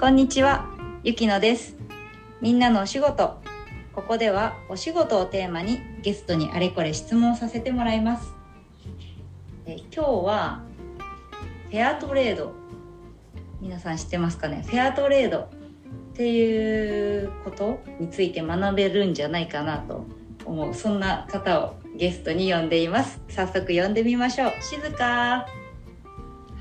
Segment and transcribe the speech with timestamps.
[0.00, 0.66] こんにちは、
[1.04, 1.76] ゆきのです。
[2.40, 3.38] みんなのお仕事。
[3.92, 8.32] ここではお仕事をテーマにゲストにあれこれ質問させてもらいます。
[9.66, 10.62] え今日は
[11.68, 12.54] フェアトレード。
[13.60, 14.64] 皆さん知ってますかね？
[14.66, 15.48] フェアトレードっ
[16.14, 20.06] ていうことについて学べるんじゃないかなと
[20.46, 20.72] 思う。
[20.72, 23.20] そんな方をゲストに呼んでいます。
[23.28, 24.52] 早速呼んでみましょう。
[24.62, 25.46] 静か。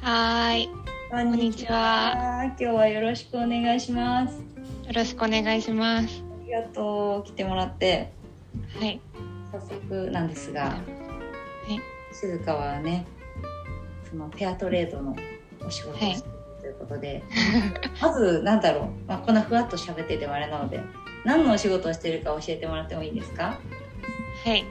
[0.02, 0.89] はーい。
[1.10, 2.44] こんにちは。
[2.46, 4.36] 今日はよろしくお願いします。
[4.38, 4.44] よ
[4.94, 6.24] ろしくお願いします。
[6.42, 7.28] ありがとう。
[7.28, 8.12] 来てもらって。
[8.80, 9.02] はい。
[9.52, 10.76] 早速なんですが、は
[11.68, 11.80] い。
[12.14, 13.06] 静香はね、
[14.10, 15.16] そのフェアトレードの
[15.66, 16.22] お仕事をしている
[16.62, 17.24] ということで、
[18.02, 20.80] まずなんだろう、まあ、こんなふわっと喋っててもあれなので、
[21.26, 23.60] 何のお仕事をしているか教えてもらってもいいですか？
[24.46, 24.64] はい。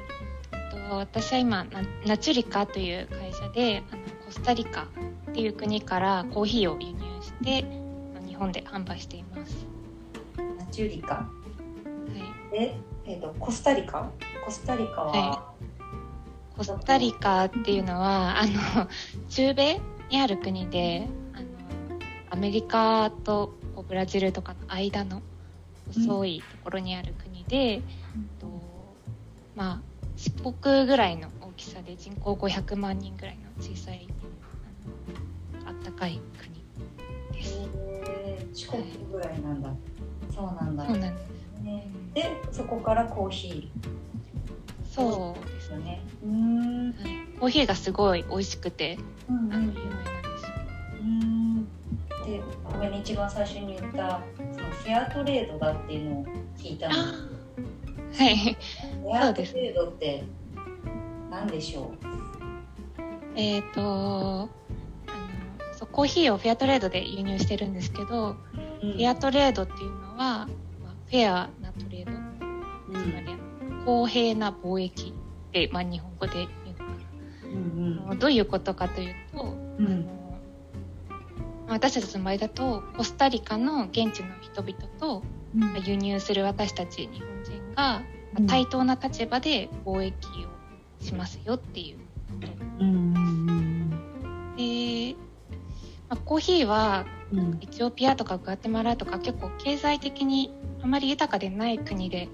[0.91, 3.83] と私は今ナナチュリカという会社で
[4.25, 4.87] コスタリカ
[5.29, 7.65] っていう国からコーヒーを輸入して
[8.27, 9.67] 日本で販売しています。
[10.37, 11.15] ナチュリカ？
[11.15, 11.29] は
[12.53, 12.53] い。
[12.53, 12.77] で、
[13.07, 14.11] えっ、と、コスタリカ？
[14.45, 15.53] コスタリカは、は
[16.57, 18.89] コスタリカっていうのはあの
[19.31, 21.47] 中米にある国であの
[22.31, 23.55] アメリカと
[23.87, 25.23] ブラジルとかの間の
[25.95, 27.81] 細いところにある国で、
[28.41, 28.47] と
[29.55, 29.81] まあ
[30.17, 34.09] 四国ぐらいの大きさで人口500万人ぐらいの小さい
[35.69, 37.61] あったかい国です。
[37.61, 39.71] えー四国ぐらいなんだ。
[40.35, 40.87] そうなんだ。
[40.87, 41.63] そうなんです。
[41.63, 43.71] ねで、そこからコーヒ
[44.91, 45.77] そうですすね。
[45.77, 46.03] よね。
[46.25, 46.87] うーん。
[46.93, 49.75] はい、コーヒーがすごい美味しくてうんあの有名なんで
[50.39, 50.51] すよ。
[51.03, 51.65] うん
[52.25, 56.25] でごめんね一番最初に言ったそのフェアトレードだっていうのを
[56.57, 57.03] 聞いたのは
[58.31, 58.37] い。
[58.37, 60.25] フェアトレードって
[61.31, 61.93] 何でしょ
[63.37, 64.68] えっ、とあのそう
[65.99, 68.37] コーヒーをフェアトレードで輸入してるんですけど、う、
[68.81, 72.13] フェアトレードっていうのは、まあ、フェアなトレード。
[72.13, 73.03] うん。
[73.03, 73.37] つまり
[73.85, 76.85] 公平な貿易って、まあ、日本語で言うのか
[77.43, 80.09] うんなあのどういうことかというと、うん。
[81.67, 85.25] あの私たちの場合だとコスタリカの現地の人々と
[85.57, 85.61] うん。
[85.61, 88.03] まあ輸入する私たち日本人が、
[88.37, 88.45] うん。
[88.45, 90.15] まあ対等な立場で貿易
[90.45, 91.99] をしますよっていう
[92.79, 93.15] うん
[93.49, 93.58] うんで、
[96.09, 97.07] まあ、コーヒーは
[97.61, 102.29] エチオピアとかグアテマラとか結構経済的にあまり豊かでない国で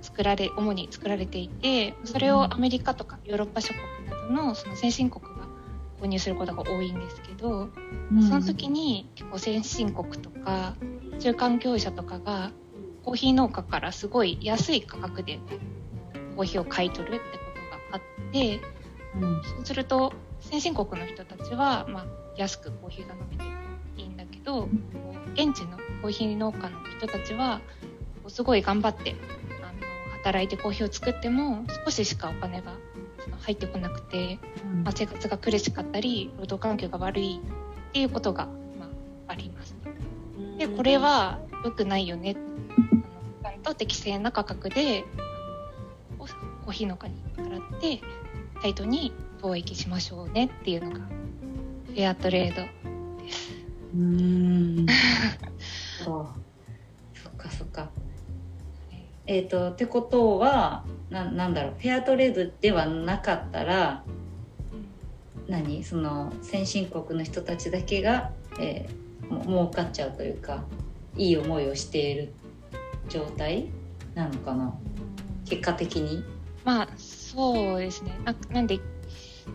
[0.00, 5.48] 作られ主に作られていてそれをアメリカとかヨーロッパ諸国などのその先進国が
[6.00, 7.68] 購入することが多いんですけど、
[8.10, 8.22] うん。
[8.22, 10.76] その時に結構先進国とか
[11.18, 12.52] 中間業者とかが
[13.04, 15.38] コーヒー農家からすごい安い価格で
[16.36, 17.28] コーヒーを買い取るってこ
[17.90, 18.60] とがあって
[19.14, 19.42] うん。
[19.42, 22.06] そうすると先進国の人たちは、まあ、
[22.40, 23.44] 安くコーヒーが飲めて
[24.00, 24.66] いいんだけど
[25.34, 27.60] 現地のコーヒー農家の人たちは
[28.28, 29.14] すごい頑張って
[29.62, 32.72] あの働いてコーヒーを作っても少ししかお金が
[33.42, 34.38] 入ってこなくて、
[34.84, 37.40] まあ、生活が苦しかったり労働環境が悪い
[37.90, 38.86] っていうことが、ま
[39.28, 39.74] あ、あります。
[40.56, 42.36] でこれは良くないよね。
[43.44, 45.04] あのちゃんと適正な価格で
[46.18, 48.00] コーヒー農家に払って
[48.62, 49.12] 対等に
[49.42, 51.19] 貿易しましょうねっていうのが
[51.90, 52.62] フェアトレード
[53.22, 53.50] です。
[53.94, 54.86] うん。
[56.04, 56.28] そ
[57.28, 57.90] っかそっか。
[59.26, 61.74] えっ、とってことはななんだろう。
[61.78, 64.04] フェアトレードではなかったら
[65.48, 65.82] 何？
[65.82, 68.30] その先進国の人たちだけが、
[68.60, 70.64] えー、も儲かっちゃうというか
[71.16, 72.32] いい思いをしている
[73.08, 73.66] 状態
[74.14, 74.72] なのかな？
[75.44, 76.22] 結果的に。
[76.64, 78.16] まあそうですね。
[78.24, 78.78] ななんで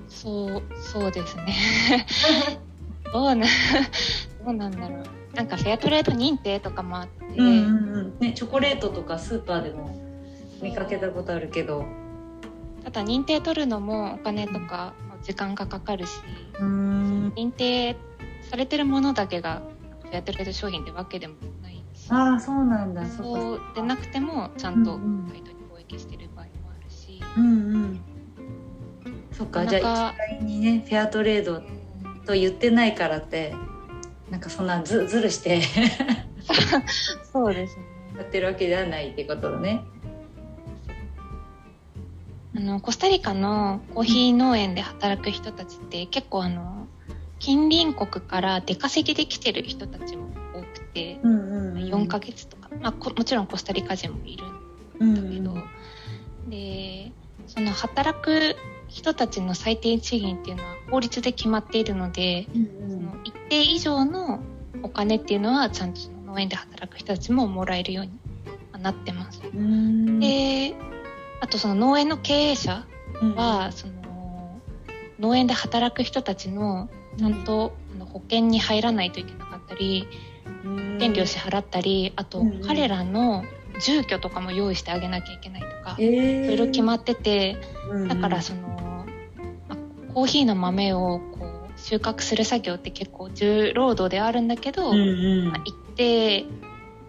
[0.07, 1.55] そうそうですね。
[3.13, 3.45] どうな
[4.43, 5.03] どうなんだろう。
[5.35, 8.19] なんかフェアトレード認定とかもあって、うんうんうん。
[8.19, 9.95] ね、チョコレートとかスーパーでも
[10.61, 11.85] 見かけたことあるけど。
[12.83, 16.11] ただ認定取るのもお金とか時間がかかるし。
[16.59, 17.33] うん。
[17.35, 17.95] 認定
[18.49, 19.61] されてるものだけが
[20.03, 22.07] フェアトレード商品ってわけでもないし。
[22.09, 23.05] ああそうなんだ。
[23.05, 25.27] そうでなくてもちゃんとうんうん。
[25.29, 28.01] 対等に貿易してる場合もあるし、うんうん
[29.37, 31.61] そっかじゃあ一概にねフェアトレード
[32.25, 33.53] と言ってないからって
[34.29, 35.61] なんかそんなずずるして。
[37.31, 37.83] そうですね。
[38.17, 39.81] やってるわけではないってことだね。
[42.55, 46.87] あのコスタリカのコーヒー農園で働く人たちって結構あの
[47.39, 54.45] 近隣国から出稼ぎで来てる人たちも多くて、うんうんうん、4ヶ月とか、まあ、こもちろんコスタリカ人もいる
[54.99, 55.67] うんんだけど、
[56.49, 57.11] で
[57.47, 58.55] その働く
[58.95, 64.39] 人たちの最低賃金っていうのは法律で決まっているので、うんその一定以上の
[64.83, 68.11] お金っていうのはちゃんと農園で働く人たちももらえるように
[68.81, 69.41] なってます。
[69.53, 70.21] うん。
[70.21, 70.75] で
[71.41, 72.85] あとその農園の経営者
[73.21, 73.35] うん。
[73.35, 74.61] は、その
[75.19, 80.07] 農園で働く人たちのちゃんとあの保険に入らないといけなかったり
[80.63, 80.97] うん。
[80.99, 83.43] 権利を支払ったりあとうん彼らの
[83.81, 86.43] 住居とかも用意してあげなきゃいけないとかえー。
[86.45, 87.57] いろいろ決まってて
[87.89, 88.84] うんだからその、まあ
[90.15, 95.47] コーヒーの豆をこう収穫する作業って結構重労働ではあるんだけど、うんうん。
[95.49, 96.45] まあ一定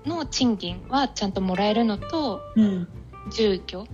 [0.05, 2.89] の賃金はちゃんともらえるのとうん。
[3.31, 3.87] 住居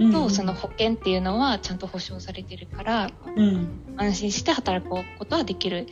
[0.00, 3.80] うんとその保険っていうのはちゃんと保証されてるからうん。
[3.96, 5.86] 安心して働くことはできる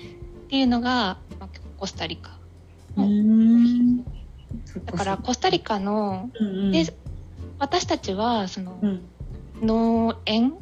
[0.44, 2.38] っていうのが、まあ、コスタリカ
[2.94, 4.04] うのん。
[4.84, 6.72] だからコスタリカのうんうん。
[6.72, 6.84] で
[7.58, 9.08] 私たちはそのうん。
[9.62, 10.52] 農園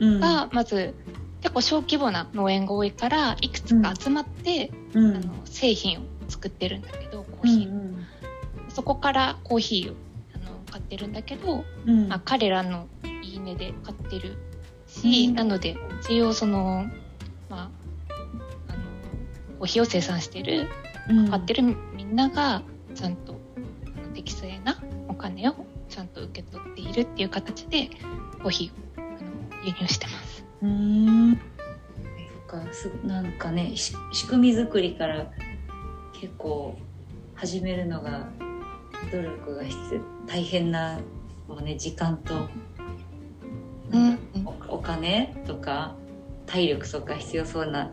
[0.00, 0.20] うん。
[0.20, 0.94] がまず
[1.42, 5.16] 結構小規模な農園が多いからいくつか集まって、うん。
[5.16, 8.06] あの製品を作ってるんだけどコーうヒー、ん。
[8.68, 9.96] そこからコーヒーを
[10.34, 12.08] あの買ってるんだけど、うん。
[12.08, 12.86] まあ、彼らの
[13.22, 14.38] いいねで買ってる
[14.86, 15.34] し、うん。
[15.34, 16.86] なので一応その
[17.50, 17.70] まあ
[18.68, 18.78] あの
[19.58, 20.68] コーヒーを生産してる
[21.10, 21.28] うん。
[21.28, 21.62] 買ってる
[21.96, 22.62] みんなが
[22.94, 23.34] ちゃんと
[24.14, 25.54] 適正なお金を
[25.88, 27.90] ちゃんと受け取っているっていう形で
[28.42, 30.41] コーヒーをあの輸入してます。
[30.62, 31.34] うーん。
[31.34, 35.30] そっかすなんかねし仕組み作りから
[36.12, 36.78] 結構
[37.34, 38.28] 始めるのが
[39.10, 41.00] 努力が必要大変な
[41.48, 42.48] もうね時間と、
[43.90, 44.18] うん。
[44.68, 45.96] おお金とか
[46.46, 47.92] 体力とか必要そうな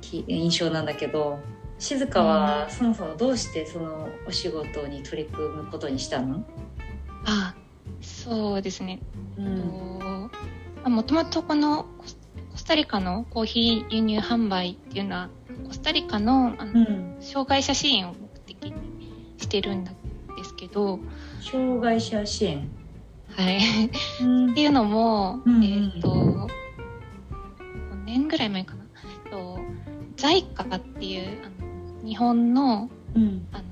[0.00, 1.38] き印象なんだけど
[1.78, 6.44] 静香はそもそもどうしてそのお仕事に取り組むことにしたの、
[7.24, 7.54] あ
[8.00, 9.00] そうですね。
[9.36, 9.87] うん
[10.84, 15.30] もともとこのコスタリカのコーヒー輸入販売っていうのは
[15.66, 19.90] コスタリカのあの、うん、障害者支援を目的にしてるんで
[20.44, 20.98] すけど、
[21.40, 22.68] 障害者支援、
[23.30, 23.60] はい、
[24.22, 24.50] うん。
[24.52, 25.64] っていうのも、うんうん。
[25.64, 26.48] えっ、と5
[28.04, 28.84] 年ぐらい前かな、
[29.24, 29.58] えっと
[30.16, 33.46] JICA っていうあの日本のうん。
[33.52, 33.64] あの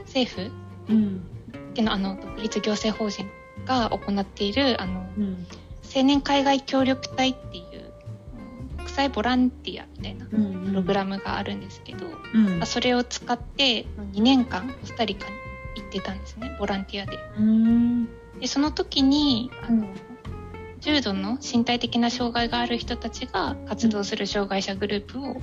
[0.00, 0.50] 政府
[0.88, 1.26] うん。
[1.70, 3.26] っていうのあの独立行政法人
[3.64, 5.46] が行っているあのうん
[5.94, 7.92] 青年海外協力隊っていう
[8.76, 12.58] うん国際ボランティアみたいなうんプログラムがあるんですけど、うん。
[12.58, 15.34] まあそれを使って2年間コスタリカに
[15.76, 17.18] 行ってたんですねボランティアで。
[17.38, 18.06] うん。
[18.40, 19.88] でその時にあの、うん
[20.80, 25.42] 重度の身体的な障害がある人たちが活動する障害者グループを、うん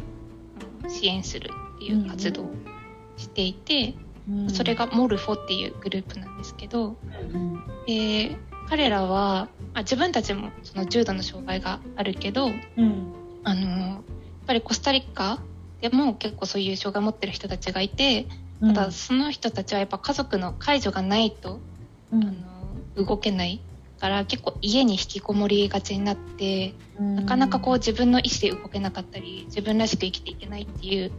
[0.88, 2.52] 支援するっていう活動を
[3.18, 3.96] していて、
[4.50, 6.96] それがモルフォっていうグループなんですけど
[7.34, 7.64] うん。
[7.88, 8.38] で
[8.72, 12.48] 彼らは、まあ、自分たちもその重度の障害があるけど
[12.78, 13.14] うん。
[13.44, 14.02] あのやっ
[14.48, 15.42] ぱりコスタリカ
[15.82, 18.28] でも結構そういう障害を持ってる人たちがいて
[18.62, 21.60] ただその人たちはやっぱ家族の介助がないと
[22.14, 22.24] うん。
[22.24, 22.26] あ
[22.98, 23.62] の動けない
[24.00, 31.12] から結構家に引きこもりがちになってなかなかこう自分の意思で動けなかったり自分らしく生きていけないっていう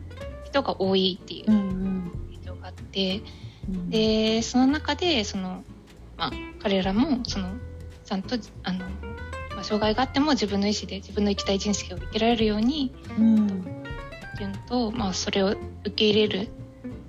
[0.45, 2.13] 人が多いっていううんうん。
[2.33, 3.21] 現状があって
[3.69, 3.91] うん。
[3.91, 5.65] でその中でその、
[6.17, 6.31] まあ、
[6.63, 7.49] 彼らもその
[8.05, 13.47] ちゃんとあの、まあ、障害があっても自分の意思で自分の生きたい人生を生きられるようにうん。
[13.47, 16.49] っていうのと、まあ、それを受け入れる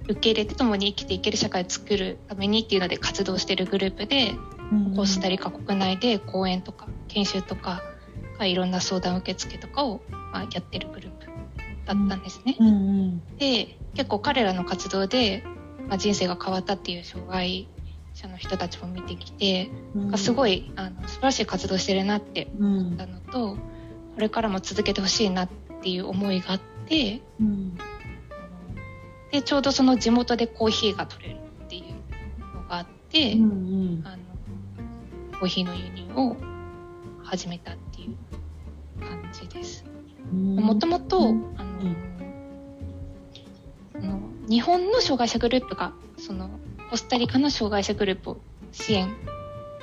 [0.06, 4.36] 受け入れて共に生きていける社会を作るためにっていうので活動しているグループで
[4.72, 4.96] うん。
[4.96, 7.82] コスタリカ国内で講演とか研修とか
[8.42, 12.58] いろんな相談受付とかを、まあ、やってるグループだったんですね。
[12.60, 12.68] うん。
[12.68, 13.38] うん。
[13.38, 15.44] で結構彼らの活動で、
[15.88, 17.70] まあ、人生が変わったっていう障害
[18.14, 20.18] 者の人たちも見てきて、うん。
[20.18, 22.78] すごいあの素晴らしい活動してるなってうん。
[22.80, 23.60] 思ったのとこ
[24.18, 25.50] れからも続けてほしいなっ
[25.82, 27.78] ていう思いがあってうん。
[29.32, 34.18] でちょうどその地元でコーヒーが取れるっていうのがあって、うんあの
[35.40, 36.38] コーヒーの輸入を
[37.24, 39.84] 始めたっていう感じです。
[40.32, 40.56] うん。
[40.56, 41.36] もともと、
[44.48, 46.50] 日本の障害者グループがその
[46.94, 48.38] コスタリカの障害者グループを
[48.72, 49.08] 支援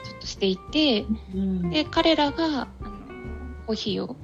[0.05, 1.69] ちょっとしていてうん。
[1.71, 2.69] で彼らがあの
[3.67, 4.15] コーヒーを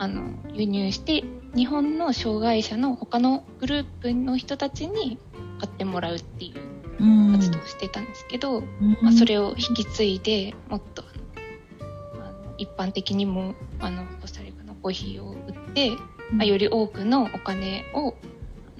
[0.00, 1.22] あの輸入して
[1.54, 5.20] 日本の障害者の他のグループの人たちに
[5.60, 6.52] 買ってもらうってい
[6.98, 7.32] ううん。
[7.34, 8.98] 活動をしてたんですけど、うん。
[9.00, 15.92] まあ、それを引き継いでもっとあの一般的にもあのコスタリカのコーヒーを売って、
[16.32, 18.16] まあ、より多くのお金を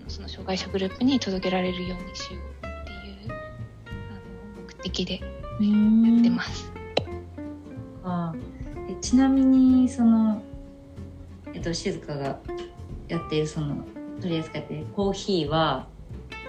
[0.09, 2.58] その障害者グループに届けられるようにしよう
[4.91, 5.21] 的でや
[5.61, 6.21] うん。
[6.21, 6.73] ってます。
[8.05, 8.35] あ
[8.89, 10.43] えちなみにその、
[11.53, 12.39] えっと、静香が
[13.09, 13.85] やっているその
[14.21, 15.87] 取り扱ってるコーヒーは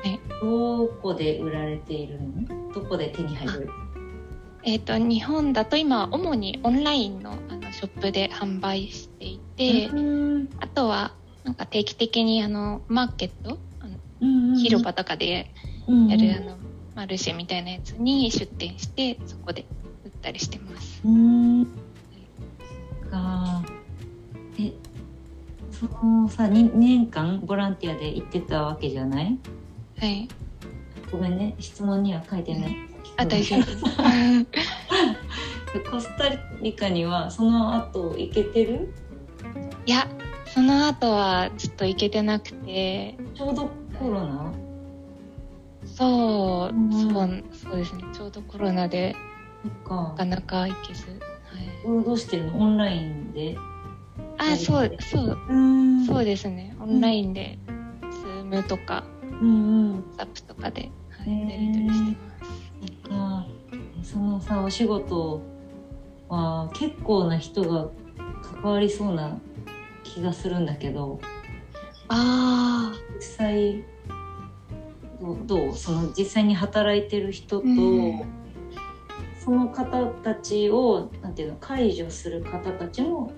[0.03, 0.19] はい。
[0.41, 2.73] どこで売られているの？
[2.73, 3.69] どこで手に入る？
[4.63, 10.49] えっ、と日本だと今主にオンラインのあのショップで販売していて、うん。
[10.59, 13.57] あとはなんか定期的にあのマーケット？
[13.81, 15.43] あのうんうん広場とかでや
[15.87, 16.57] うんるあの
[16.99, 19.63] マルシェみたいなやつに出店してそこで
[20.03, 21.01] 売ったりしてます。
[21.05, 21.65] うん。
[23.09, 23.63] か。
[24.59, 24.73] え
[25.71, 29.39] そのさ 2, 年間ボランティアで行ってたわけじゃない？
[29.97, 30.27] はい。
[31.09, 31.55] ごめんね。
[31.57, 32.75] 質問には書いてない。
[33.15, 33.65] あ大丈夫。
[33.65, 33.83] です。
[35.89, 36.25] コスタ
[36.61, 38.93] リカにはその後行けてる？
[39.85, 40.05] いや
[40.47, 43.15] その後はずっと行けてなくて。
[43.35, 44.51] ちょうどコロナ？
[45.99, 46.91] そう、うん。
[46.91, 48.03] そうそうですね。
[48.13, 49.15] ちょうどコロナで
[49.87, 51.03] なかなか行けず。
[51.83, 52.03] はい。
[52.05, 52.57] どうしてるの？
[52.57, 53.57] オンラインで？
[54.37, 56.05] あ、そう、そう、うん。
[56.05, 56.73] そうですね。
[56.79, 57.59] オンラインで、
[58.09, 59.03] ズームとか、
[59.41, 60.03] うんうん。
[60.17, 63.09] ザップとかで、はい、やり取りしてます。
[63.09, 63.45] か。
[64.01, 65.41] そのさお仕事
[66.29, 67.89] は結構な人が
[68.41, 69.37] 関わりそうな
[70.05, 71.19] 気がするんだけど。
[72.07, 73.83] あ実際
[75.45, 78.21] どうその実際に働いてる人と、うん
[79.41, 83.31] その方たちをなんていうの解除する方たちも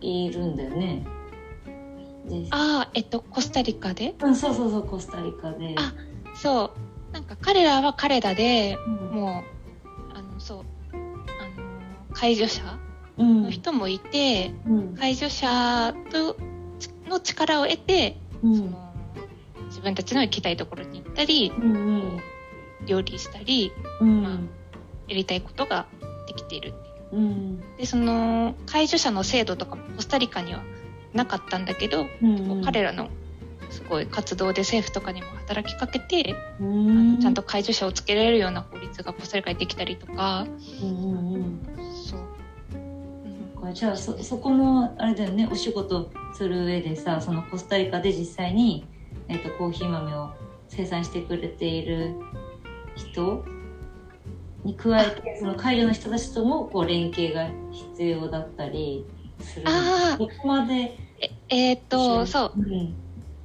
[0.00, 1.04] いるんだよね。
[2.26, 4.14] であ、ああ、えっと、コスタリカで？
[4.22, 5.74] うん、そうそうそうコスタリカで。
[5.76, 5.92] あ
[6.34, 6.72] そ
[7.10, 7.12] う。
[7.12, 9.42] なんか彼らは彼らでうんも
[10.14, 11.04] う、あの、そう、あの、
[12.14, 12.78] 介助者
[13.18, 16.36] うんの人もいて、うん介助者と
[17.10, 18.91] の力を得て、うんその、
[19.72, 22.20] 自分たちの行きたいところに行ったり、うんうん。
[22.86, 24.22] 料理したり、うん。
[24.22, 24.32] まあ
[25.08, 25.86] やりたいことが
[26.28, 26.72] できているっ
[27.10, 27.20] ていう。
[27.20, 27.76] うん。
[27.78, 30.62] でその介助者の制度とかもコスタリカには
[31.14, 33.08] なかったんだけど、うん彼らの
[33.70, 37.14] すごい活動で政府とかにも働きかけて、うあん。
[37.14, 40.46] のちゃんと介助者をつけられるような法律がコスタリカにできたりとか。
[43.74, 45.48] じゃあそそこもあれだよね。
[45.50, 48.84] お仕事する上でさそのコスタリカで実際に、
[49.32, 50.30] えっとコーヒー豆を
[50.68, 52.14] 生産してくれている
[52.94, 53.44] 人
[54.64, 59.06] に加えてその介助の人たちともこう連携が必要だったり
[59.40, 59.64] する。
[59.66, 60.18] あー。
[60.18, 62.52] どこまでええーっとそう。
[62.56, 62.94] うん。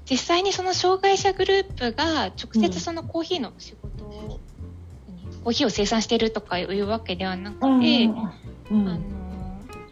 [0.10, 2.62] 実際にその障害者グループが直うん。
[2.62, 4.40] 接そのコーヒーの仕事を、
[5.44, 8.32] コーヒーを生産してるとかいうわけではなくて、うん
[8.72, 9.00] うんあの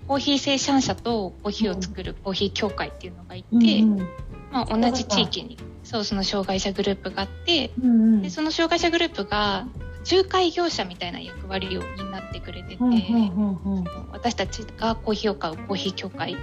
[0.07, 4.07] コーヒー生産者とコーヒーを作るコーヒー協会っていうのがいて、うん
[4.55, 8.21] まあ、同じ地域にそうその障害者グループがあってうんうん。
[8.21, 9.67] でその障害者グループが
[10.09, 13.83] 仲介業者みたいな役割を担ってくれてて、うんうんうんうん。
[14.13, 16.37] 私たちがコーヒーを買うコーヒー協会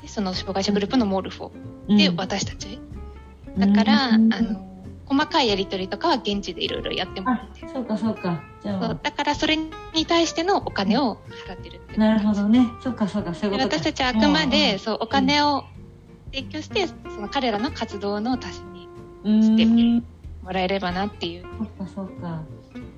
[0.00, 1.50] でその障害者グループのモルフォ
[1.88, 1.96] うん。
[1.98, 2.80] で私たち、
[3.58, 4.74] だから、うんあの
[5.06, 7.68] 細かいやり取りとかは現地でいろいろやってもらあって。
[7.68, 8.42] そうかそうか。
[8.62, 8.80] じゃあ。
[8.80, 9.70] そうだからそれに
[10.06, 12.66] 対してのお金を払ってるっていうなるほどね。
[12.82, 13.34] そうかそうか。
[13.34, 14.78] そういうでことか私たちはあくまで、うん。
[14.78, 15.64] そうお金を
[16.34, 18.88] 提供してその彼らの活動の足しに
[19.24, 19.42] うん。
[19.42, 20.04] してうん
[20.42, 21.44] もらえればなっていう。
[21.58, 22.42] そっかそっか。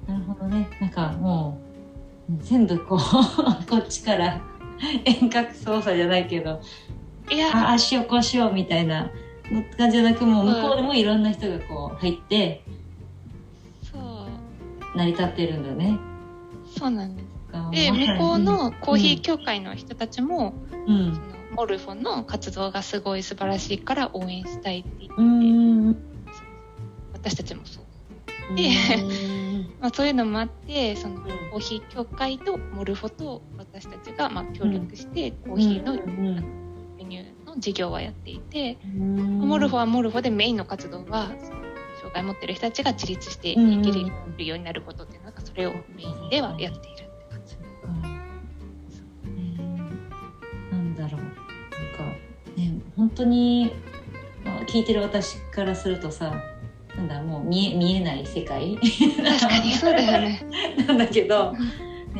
[0.08, 0.68] なるほどね。
[0.80, 1.60] なんかも
[2.28, 2.98] ううん全部こう
[3.70, 4.40] こっちから
[5.04, 6.60] 遠隔操作じゃないけど
[7.30, 7.48] いや。
[7.54, 9.10] ああしようこうしようみたいな
[9.50, 12.64] の感じじゃなくもう向こうでもいろんな人がこう入って
[13.82, 14.96] そう。
[14.98, 15.98] 成り立ってるんだね。
[16.76, 17.52] そうなんです。
[17.52, 17.70] か。
[17.70, 20.54] で向こうのコーヒー協会の人たちも、
[20.86, 21.20] うん
[21.56, 26.00] モルフォンの活動がすごい素晴らしいから応援したいって言って、
[27.14, 27.84] 私たちもそう、
[28.50, 28.56] うん。
[28.56, 28.70] で
[29.80, 31.20] まあ、そういうのもあってその
[31.50, 36.96] コーヒー協会とモルフォと私たちがまあ協力してコーヒーのうん。
[36.98, 39.38] 輸入の事業はやっていて、うん。
[39.40, 41.30] モルフォはモルフォでメインの活動は
[42.00, 47.05] 障害を持ってる人たちが自立してうん生きれるようになることっていうのがそれをメインではやっている
[53.16, 53.72] 当に
[54.44, 56.34] まあ聞いてる私からするとさ
[56.96, 58.76] なんだもう見え見えない世界。
[58.76, 60.42] 確かにそうだよね。
[60.86, 61.58] なんだけど、ね、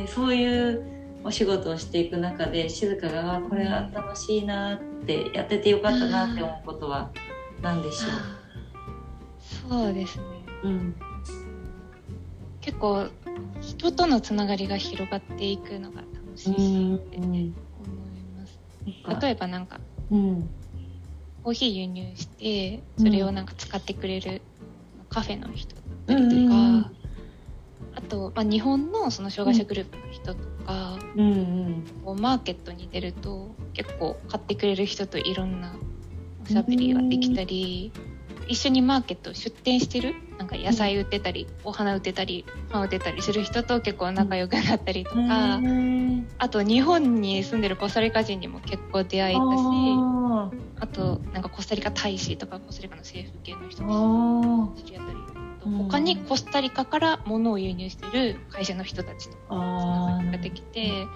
[0.07, 0.83] そういう
[1.23, 7.09] お仕事をしていく中で静香があこれは楽しいなってやっててよかったなって思うことは
[7.61, 10.23] 何でしょあーそうですね。
[10.63, 10.95] う、うん。
[12.61, 13.07] 結構
[13.61, 17.51] 人とのつながりが広がっていくのが楽しいって思い
[18.37, 19.21] ます。
[19.21, 19.79] 例えばなんか
[20.11, 20.49] うん
[21.47, 24.41] コーヒー輸入してそれをなんか使ってくれる
[25.07, 26.91] カフェの人だったりとか、うんうんうん。
[27.95, 35.73] あと、まあ、日本のその障害者グループの人とか、うんこうマーケットに出ると結構買ってくれる人といろんな
[36.43, 37.93] おしゃべりができたり、
[38.47, 40.15] 一緒にマーケット出店してる？
[40.37, 45.59] なんか野菜売ってたり、お花売ってたりパン売ってたりする人と結構仲良くなったりとか、
[46.37, 55.17] あと日本に住んでるコスタリカ人にも結構出会えたしああとなんかコスタリカ大使とかコスタリカの政府系の人ーとあ知り合ったり
[55.89, 59.37] 他にコスタリカから物を輸入してる会社の人たちとー。
[59.49, 61.07] あができて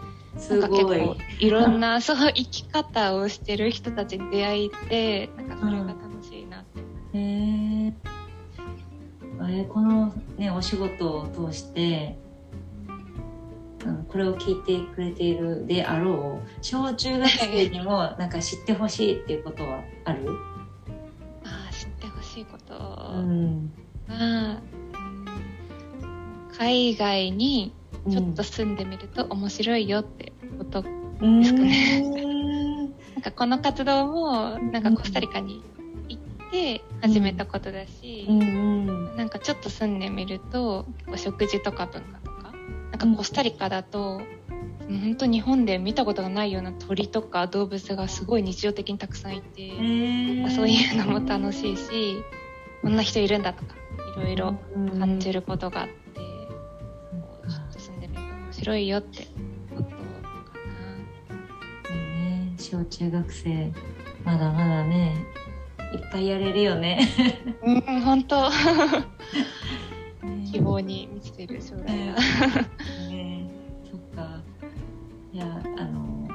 [0.49, 6.80] なんか結構いろんなそう生き方をしてる人たちに出会えてなんかそれが楽しいなって。
[7.13, 7.93] へえ
[9.39, 12.17] あれこのねお仕事を通して
[13.83, 20.29] あのこれを聞いてくれているであろう小中学生にもなんか知ってほしいっていうことはある？
[21.43, 22.75] ああ知ってほしいこと。
[22.75, 23.71] うは、ん
[24.09, 24.57] うん。
[26.57, 27.73] 海外に
[28.09, 30.83] ちょっとす住んでみると面白いよってこと
[31.21, 32.11] うんですかね。
[33.15, 35.63] なんかこの活動もなんかコスタリカに
[36.51, 38.45] て始めたことだし、うんう
[39.13, 39.15] ん。
[39.15, 42.53] なんかちょっと住んでみるとお食事とか文化とか
[42.91, 44.21] なんかコスタリカだと、
[44.87, 52.17] 本当日本で見たことがないような鳥とか動物がすごい日常的にたくさんいて、へえそういうのも楽しいし
[52.81, 53.75] こんな人いるんだとか
[54.17, 54.59] いろいろ
[54.99, 59.27] 感じることがあって、こうちょっと住んでみると面白いよって
[59.69, 59.95] ことか
[61.89, 62.55] いいね。
[62.57, 63.71] 小中学生
[64.25, 65.15] まだまだね
[65.93, 67.07] いっぱいやれるよね。
[67.63, 67.73] な。
[67.73, 68.49] うん本当。
[70.51, 71.93] 希望に満ちている将来が。
[73.09, 73.49] ね。
[73.89, 74.41] そっか。
[75.33, 75.45] いや
[75.77, 76.29] あの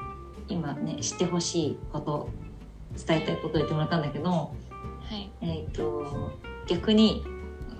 [0.49, 2.31] 今ね知ってほしいこと
[3.07, 4.53] 伝えたいことを言ってもらったんだけどは
[5.13, 5.31] い。
[5.43, 6.33] えっ、と
[6.67, 7.23] 逆に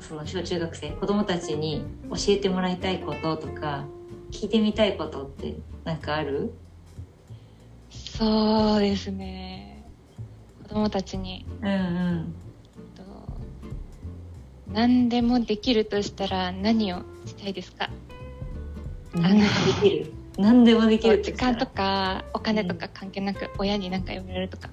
[0.01, 3.85] その小中学生子供たちに教えてもらいたいこととか
[4.31, 6.53] 聞いてみたいことってなんかある？
[7.91, 9.56] そうですね。
[9.56, 9.56] 子
[10.77, 11.47] 供たちに。
[11.63, 12.35] うんうん。
[12.95, 13.03] と
[14.71, 17.89] 何でもできるとしたら何をしたいですか？
[19.15, 19.51] 何でも
[19.83, 20.13] できる？
[20.37, 24.69] 何でもできる時間とかお金とか関係なく親に何か言われるとか。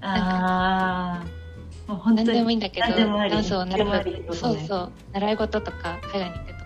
[0.00, 4.12] ああもう本当に何でもいいんだけどダンスを習何でもあり。
[4.12, 4.58] ってう、ことね。
[4.58, 4.92] そうそう。
[5.12, 6.64] 習い事とか海外に行くとか。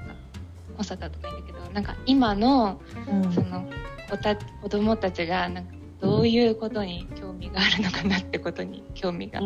[0.76, 3.32] コンサートとかいいんだけどなんか今のうん。
[3.32, 3.68] その
[4.08, 9.42] 子た子供たちがなんかどういうことに興味があるのかなってことに興味があ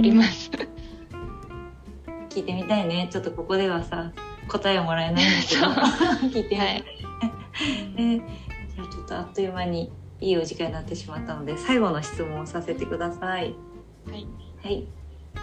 [0.00, 0.50] ります。
[2.30, 3.08] 聞いてみたいね。
[3.12, 4.12] ちょっとここではさ
[4.48, 5.62] 答えをもらえないんだけど。
[6.28, 6.84] 聞いてみたい、はい。
[7.96, 8.22] ね。
[8.74, 13.54] じゃあちょっとあっという間にいいお時間になってしまったので最後の質問をさせてください。
[14.10, 14.26] はい。
[14.62, 14.88] はい。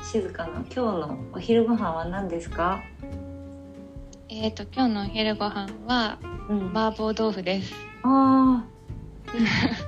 [0.04, 2.82] 静かな今日のお昼ご飯は何ですか？
[4.30, 6.18] えっ、と今日のお昼ご飯は
[6.50, 6.72] うん。
[6.78, 7.74] 麻婆豆腐です。
[8.04, 8.72] あー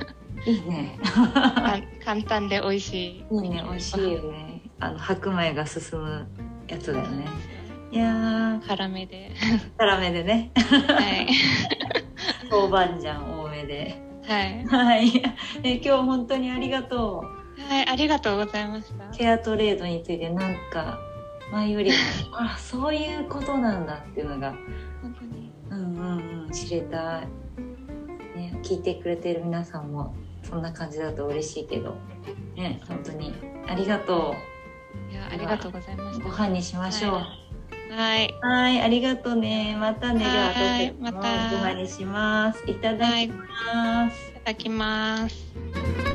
[0.45, 3.25] いいねか簡単で美味しい。
[3.32, 6.27] いいね美味しいよねあの白米が進む
[6.67, 7.25] やつだよね
[7.91, 9.32] いやー辛めで。
[9.77, 11.27] 辛めでねはい。
[12.51, 14.65] 豆板醤多めではい。
[14.65, 15.23] はい
[15.63, 19.06] え今日本当にありがとうはい、ありがとうございました。
[19.06, 20.99] フェアトレードについてなんか
[21.51, 21.97] 前よりも
[22.34, 24.53] あそういうことなんだっていうのが
[25.01, 25.51] 本当に。
[25.69, 27.21] うんうんうん知れた、
[28.36, 30.15] ね、聞いてくれてる皆さんも
[30.53, 31.95] そんな感じだと嬉しいけど。
[32.55, 33.33] ね本当に。
[33.67, 34.35] ありがと
[35.11, 36.25] いや、ありがとうございました。
[36.25, 37.13] うご飯にしましょう。
[37.91, 38.31] はい。
[38.41, 39.75] はいありがとうね。
[39.79, 40.25] またねで
[40.99, 41.49] はまた。
[41.49, 42.63] ご飯にします。
[42.67, 46.12] いただきます、いただきます。